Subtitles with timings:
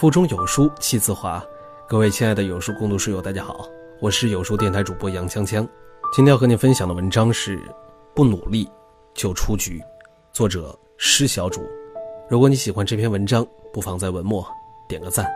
[0.00, 1.44] 腹中有书气自华，
[1.86, 3.68] 各位亲爱的有书共读书友，大家好，
[4.00, 5.56] 我是有书电台主播杨锵锵。
[6.10, 7.58] 今天要和你分享的文章是
[8.14, 8.66] 《不努力
[9.12, 9.78] 就出局》，
[10.32, 11.60] 作者施小主。
[12.30, 14.42] 如果你喜欢这篇文章，不妨在文末
[14.88, 15.30] 点个赞。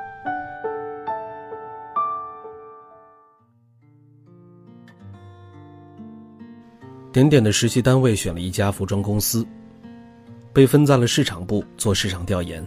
[7.12, 9.46] 点点的实习单位选了一家服装公司，
[10.54, 12.66] 被分在了市场部做市场调研。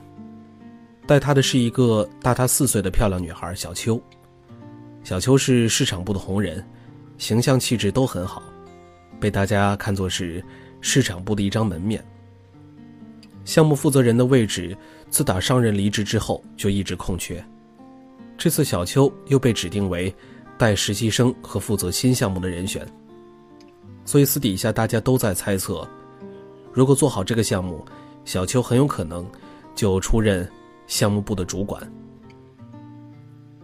[1.07, 3.99] 带他的是一个大他四岁的漂亮女孩小秋。
[5.05, 6.61] 小秋是市场部的红人，
[7.17, 8.43] 形象气质都很好，
[9.17, 10.43] 被大家看作是
[10.81, 12.03] 市场部的一张门面。
[13.45, 14.77] 项目负责人的位置，
[15.09, 17.41] 自打上任离职之后就一直空缺。
[18.37, 20.13] 这次小秋又被指定为
[20.57, 22.85] 带实习生和负责新项目的人选，
[24.03, 25.87] 所以私底下大家都在猜测，
[26.73, 27.85] 如果做好这个项目，
[28.25, 29.25] 小秋很有可能
[29.73, 30.45] 就出任。
[30.87, 31.81] 项目部的主管。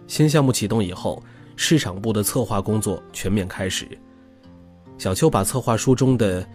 [0.05, 1.23] 新项目启动以后，
[1.55, 3.87] 市场部的策划工作全面开始。
[4.97, 6.47] 小邱把策划书中的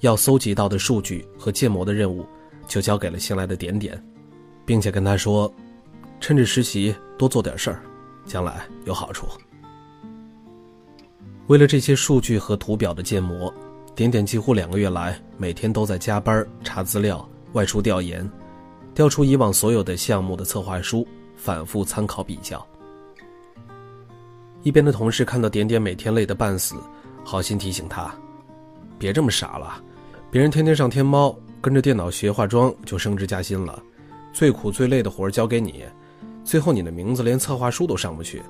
[0.00, 2.26] 要搜集到的数据和建模的任务，
[2.66, 4.00] 就交给了新来的点点，
[4.66, 5.50] 并且跟他说
[6.20, 7.82] ：“趁着实习多做点事儿，
[8.26, 9.26] 将来有好处。”
[11.48, 13.52] 为了这些数据和图表的建模，
[13.94, 18.28] 点点几乎两个月来每天都在加班查资料、外出调研。
[18.96, 22.66] 调出以往所有的项目的策划书，反复参考比较。
[24.62, 26.76] 一边的同事看到点点每天累得半死，
[27.22, 28.10] 好心提醒他
[28.98, 29.84] ：“别这么傻了，
[30.30, 33.82] 别人天天上天猫跟着电脑学化妆就升职加薪了，
[34.32, 35.84] 最苦最累的活交给你，
[36.42, 38.42] 最后你的名字连策划书都上不去，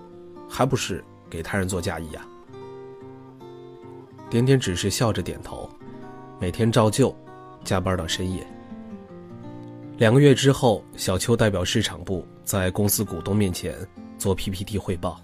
[0.48, 2.24] 还不是给他人做嫁衣呀？”
[4.30, 5.68] 点点只是笑着点头，
[6.38, 7.12] 每天照旧
[7.64, 8.46] 加班到深夜。
[9.98, 13.74] 两个月之后，小邱代表市场部在公司股东面前
[14.18, 15.18] 做 PPT 汇报。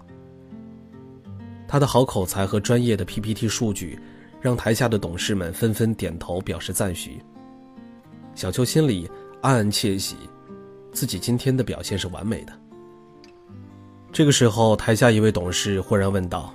[1.67, 3.99] 他的好口才和专业的 PPT 数据，
[4.41, 7.21] 让台下的董事们纷纷点头表示赞许。
[8.33, 9.07] 小邱心里
[9.41, 10.15] 暗暗窃喜，
[10.91, 12.53] 自己今天的表现是完美的。
[14.11, 16.51] 这个时候，台下一位董事忽然问道：“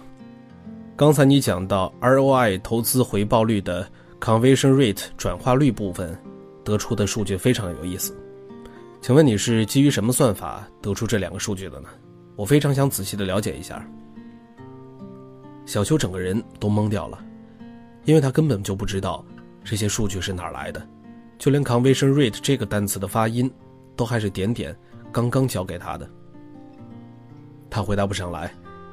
[0.96, 3.88] 刚才你讲到 ROI 投资回报率的
[4.20, 6.18] Conversion Rate 转化率部分。”
[6.68, 8.14] 得出的数据非常有意思，
[9.00, 11.88] 请问你是基于什么算法得出这两个数据的呢？
[12.36, 13.82] 我非常想仔细的了解一下。
[15.64, 17.18] 小邱整个人都懵掉了，
[18.04, 19.24] 因为他根本就不知道
[19.64, 20.86] 这些数据是哪来的，
[21.38, 23.50] 就连 conversion rate 这个单词的发音，
[23.96, 24.76] 都还是点点
[25.10, 26.06] 刚刚教给他的。
[27.70, 28.52] 他回答不上来，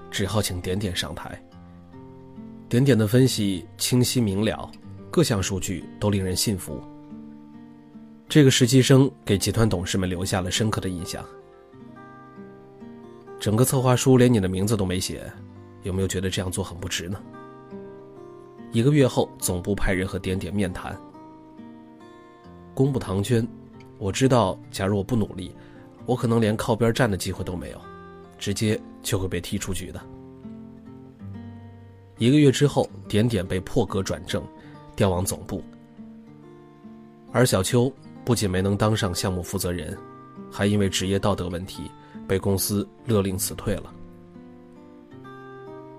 [0.09, 1.37] 只好请点点上台。
[2.69, 4.71] 点点的分析清晰明了，
[5.11, 6.81] 各项数据都令人信服。
[8.27, 11.23] 这个实习生给集团董事们留下了深刻的印象。
[13.39, 15.31] 整个策划书连你的名字都没写，
[15.83, 17.21] 有没有觉得这样做很不值呢？
[18.71, 20.99] 一个月后，总部派人和点点面谈。
[22.73, 23.47] 公布唐娟，
[23.99, 25.55] 我知道，假如我不努力，
[26.05, 27.79] 我可能连靠边站的机会都没有，
[28.37, 30.01] 直接就会被踢出局的。
[32.17, 34.43] 一个月之后，点点被破格转正，
[34.95, 35.63] 调往总部，
[37.31, 37.93] 而小邱。
[38.25, 39.95] 不仅没能当上项目负责人，
[40.51, 41.83] 还因为职业道德问题
[42.27, 43.93] 被公司勒令辞退了。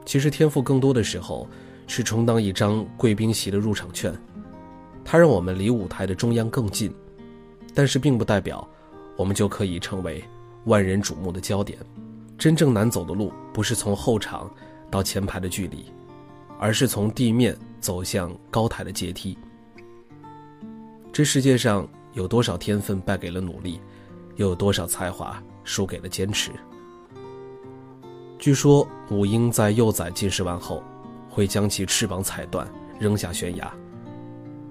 [0.05, 1.49] 其实天赋更多的时候
[1.87, 4.13] 是充当一张贵宾席的入场券，
[5.05, 6.93] 它让我们离舞台的中央更近，
[7.73, 8.69] 但是并不代表
[9.17, 10.23] 我们就可以成为
[10.65, 11.79] 万人瞩目的焦点。
[12.37, 14.51] 真正难走的路不是从后场
[14.91, 15.87] 到前排的距离，
[16.59, 19.39] 而是从地面走向高台的阶梯。
[21.13, 21.89] 这世界上。
[22.17, 23.79] 有多少天分败给了努力，
[24.37, 26.51] 又有多少才华输给了坚持？
[28.39, 30.83] 据说母鹰在幼崽进食完后，
[31.29, 32.67] 会将其翅膀踩断，
[32.99, 33.71] 扔下悬崖。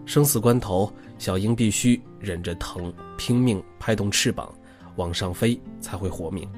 [0.08, 4.52] 生死关头，小鹰必须忍着疼，拼命拍动翅膀，
[4.96, 6.50] 往上飞才会活命。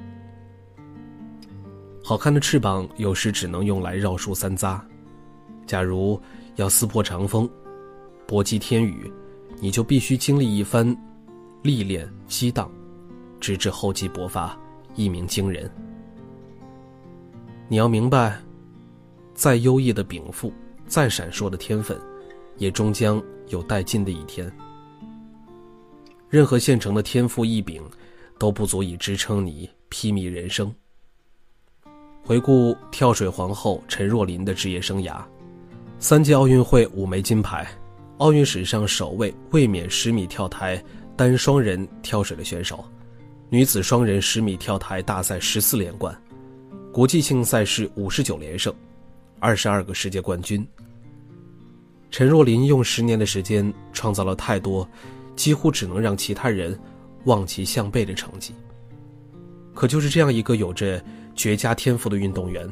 [2.02, 4.80] 好看的翅膀有时只能用来绕树三匝，
[5.66, 6.18] 假如
[6.56, 7.50] 要撕破长风，
[8.26, 9.12] 搏击天宇。
[9.60, 10.96] 你就必须经历一番
[11.64, 12.72] 历练激荡，
[13.40, 14.58] 直至厚积薄发，
[14.96, 15.70] 一鸣惊人。
[17.68, 18.40] 你要明白，
[19.34, 20.54] 再优异的禀赋，
[20.86, 22.00] 再闪烁的天分，
[22.58, 24.52] 也终将有殆尽的一天。
[26.30, 27.84] 任何现成的天赋异禀，
[28.38, 30.74] 都不足以支撑你披靡人生。
[32.24, 35.22] 回顾跳水皇后陈若琳的职业生涯，
[35.98, 37.68] 三届奥运会五枚金牌。
[38.18, 40.84] 奥运史上首位卫冕十米跳台
[41.16, 42.84] 单双人跳水的选手，
[43.50, 46.20] 女子双人十米跳台大赛十四连冠，
[46.92, 48.74] 国际性赛事五十九连胜，
[49.40, 50.68] 二十二个世界冠军。
[52.10, 54.88] 陈若琳用十年的时间创造了太多，
[55.36, 56.78] 几乎只能让其他人
[57.26, 58.52] 望其项背的成绩。
[59.76, 61.04] 可就是这样一个有着
[61.36, 62.68] 绝佳天赋的运动员，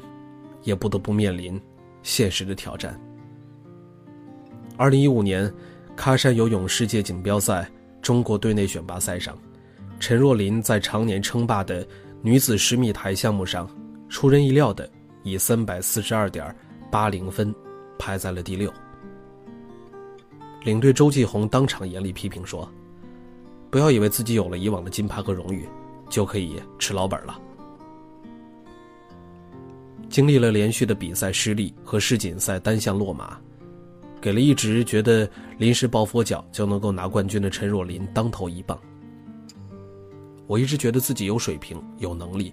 [0.63, 1.61] 也不得不面临
[2.01, 2.99] 现实的挑战。
[4.77, 5.49] 二零一五年，
[5.95, 7.69] 喀山游泳世界锦标赛
[8.01, 9.37] 中国队内选拔赛上，
[10.01, 11.87] 陈若琳在常年称霸的
[12.21, 13.69] 女子十米台项目上，
[14.09, 14.89] 出人意料的
[15.23, 16.53] 以三百四十二点
[16.91, 17.55] 八零分
[17.97, 18.69] 排在了第六。
[20.63, 22.69] 领队周继红当场严厉批评说
[23.71, 25.65] ：“不要以为自己有了以往的金牌和荣誉，
[26.09, 27.39] 就可以吃老本了。”
[30.09, 33.39] 经历了连续的比赛失利和世锦赛单项落马，
[34.25, 35.29] 给了一直觉得
[35.59, 38.75] 临时抱佛脚就能够拿冠军的陈若琳当头一棒。
[40.47, 42.51] 我一直觉得自己有水平、有能力，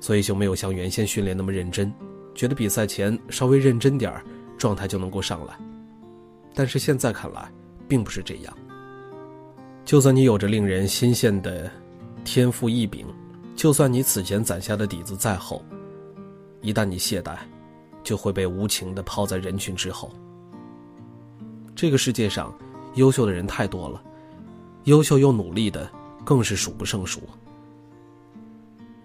[0.00, 1.92] 所以就没有像原先训练那么认真，
[2.34, 4.24] 觉得比赛前稍微认真点儿，
[4.56, 5.54] 状态就能够上来。
[6.54, 7.52] 但是现在看来，
[7.86, 8.56] 并不是这样。
[9.84, 11.70] 就算你有着令人新鲜的
[12.24, 13.06] 天赋异禀，
[13.54, 15.62] 就算你此前攒下的底子再厚，
[16.62, 17.36] 一旦你懈怠，
[18.02, 20.10] 就会被无情的抛在人群之后。
[21.76, 22.54] 这个世界上，
[22.94, 24.00] 优秀的人太多了，
[24.84, 25.90] 优秀又努力的
[26.24, 27.20] 更是数不胜数。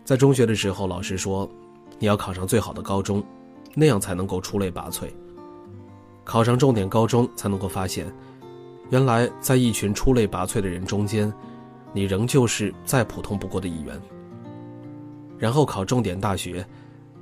[0.06, 1.50] 在中学的时候，老师说，
[1.98, 3.24] 你要考上最好的高中，
[3.74, 5.08] 那样才能够出类拔萃。
[6.24, 8.06] 考上重点高中才能够发现，
[8.92, 11.32] 原来在一群出类拔萃的人中间，
[11.92, 14.00] 你仍旧是再普通不过的一员。
[15.40, 16.64] 然后考重点大学，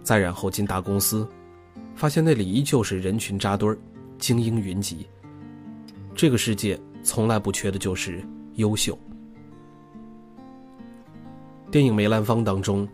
[0.03, 1.25] 再然后进大公司，
[1.95, 3.77] 发现那里依旧是人群扎堆儿，
[4.17, 5.07] 精英云集。
[6.17, 8.97] 这个世界从来不缺的就是优秀。
[11.69, 12.87] 电影《梅兰芳》当中，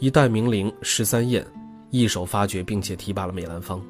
[0.00, 1.46] 一代名伶十三燕，
[1.90, 3.80] 一手发掘并且提拔了梅兰芳。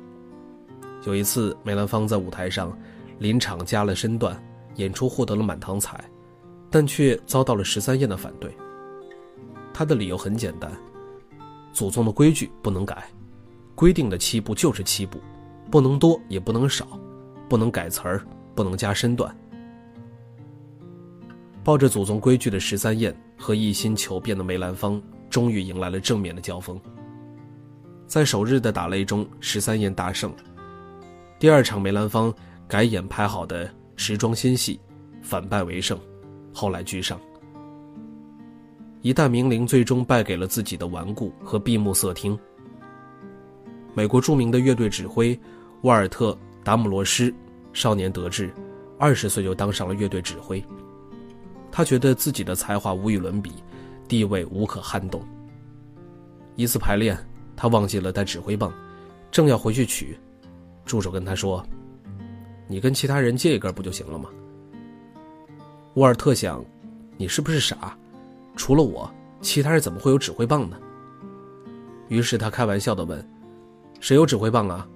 [1.06, 2.76] 有一次，梅兰芳在舞台上
[3.18, 4.38] 临场加了身段，
[4.74, 6.04] 演出获得了满堂彩，
[6.68, 8.54] 但却遭到了十三燕的反对。
[9.72, 10.70] 他的理由很简单：
[11.72, 13.02] 祖宗的规矩不能改，
[13.74, 15.18] 规定的七步就是七步，
[15.70, 16.86] 不能多也不能少，
[17.48, 18.22] 不能改词儿，
[18.54, 19.34] 不能加身段。
[21.64, 25.00] 抱着祖宗规矩的十三燕和一心求变的梅兰芳，
[25.30, 26.80] 终于迎来了正面的交锋。
[28.06, 30.34] 在首日的打擂中，十三燕大胜。
[31.38, 32.34] 第二场，梅兰芳
[32.68, 34.78] 改演拍好的时装新戏，
[35.22, 35.98] 反败为胜，
[36.52, 37.18] 后来居上。
[39.00, 42.38] 一代名伶最终败给了自己的顽固和闭目塞听。
[43.94, 45.38] 美国著名的乐队指挥
[45.82, 46.32] 沃尔特·
[46.64, 47.32] 达姆罗斯
[47.72, 48.52] 少年得志，
[48.98, 50.62] 二十岁就当上了乐队指挥。
[51.70, 53.52] 他觉得自己的才华无与伦比，
[54.06, 55.22] 地位无可撼动。
[56.54, 57.16] 一次排练，
[57.56, 58.72] 他忘记了带指挥棒，
[59.30, 60.18] 正要回去取。
[60.84, 61.64] 助手跟他说
[62.68, 64.28] ：“你跟其他人借一根不就行了吗？”
[65.94, 66.62] 沃尔特想
[67.16, 67.96] ：“你是不是傻？
[68.54, 69.10] 除了我，
[69.40, 70.76] 其他人怎么会有指挥棒呢？”
[72.08, 73.26] 于是他开玩笑的问
[74.00, 74.86] ：“谁有指挥棒啊？”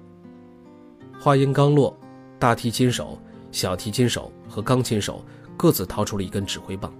[1.18, 1.96] 话音刚落，
[2.38, 3.18] 大提琴手、
[3.50, 5.24] 小提琴手和钢琴手
[5.56, 6.92] 各自掏出了一根指挥棒。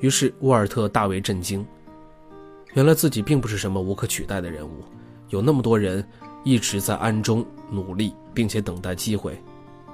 [0.00, 1.66] 于是沃尔特大为震惊，
[2.74, 4.84] 原来自己并不是什么无可取代的人物，
[5.30, 6.06] 有那么多人。
[6.44, 9.36] 一直在暗中努力，并且等待机会，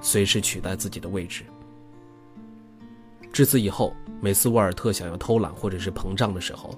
[0.01, 1.43] 随时取代自己的位置。
[3.31, 6.75] 至此以后，每次沃尔特想要偷懒或者是膨胀的时候，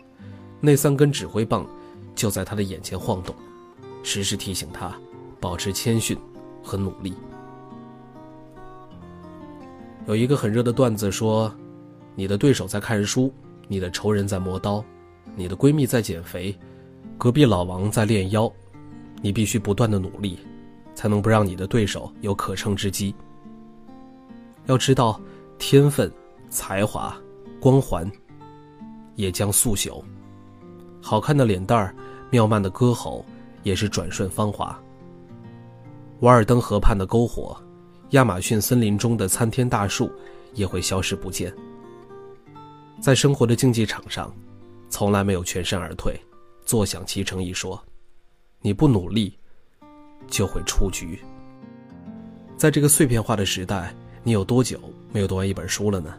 [0.62, 1.68] 那三根指挥棒
[2.16, 3.36] 就在他的眼前晃动，
[4.02, 4.98] 时时提醒他
[5.42, 6.18] 保持谦逊
[6.66, 7.14] 和努力。
[10.08, 11.54] 有一个很热的段子说
[12.16, 13.32] ：“你的对手在看书，
[13.68, 14.84] 你的仇人在磨刀，
[15.36, 16.58] 你的闺蜜在减肥，
[17.18, 18.52] 隔壁老王在练腰。”
[19.22, 20.38] 你必须不断的努力，
[20.94, 23.16] 才能不让你的对手有可乘之机。
[24.68, 25.20] 要知道，
[25.58, 26.12] 天分、
[26.50, 27.16] 才华、
[27.60, 28.12] 光环，
[29.16, 30.04] 也将速朽；
[31.02, 31.96] 好看的脸蛋儿、
[32.30, 33.26] 妙曼的歌喉，
[33.64, 34.80] 也是转瞬芳华。
[36.22, 37.56] 瓦尔登河畔的篝火，
[38.12, 40.10] 亚马逊森林中的参天大树，
[40.54, 41.54] 也会消失不见。
[43.02, 44.34] 在生活的竞技场上，
[44.90, 46.18] 从来没有全身而退、
[46.66, 47.80] 坐享其成一说。
[48.62, 49.38] 你不努力，
[50.28, 51.20] 就会出局。
[52.56, 53.94] 在这个碎片化的时代，
[54.24, 54.80] 你有多久
[55.12, 56.14] 没有读完一本书了呢？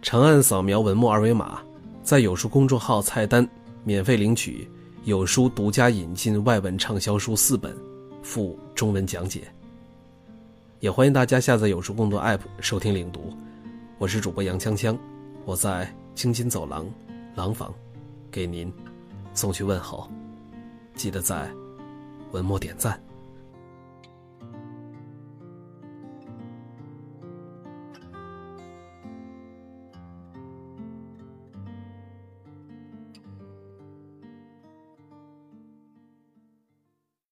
[0.00, 1.60] 长按扫描文末二维码，
[2.02, 3.46] 在有书公众号菜单
[3.82, 4.70] 免费领取
[5.04, 7.76] 有书独家引进外文畅销书四本，
[8.22, 9.48] 附中文讲解。
[10.78, 13.32] 也欢迎大家下载有书共读 App 收听领读。
[13.98, 14.96] 我是主播杨锵锵，
[15.44, 15.92] 我在。
[16.12, 16.84] 京津走廊
[17.34, 17.72] 廊坊，
[18.30, 18.70] 给您
[19.32, 20.10] 送去问候。
[20.94, 21.48] 记得在
[22.32, 23.00] 文末点赞。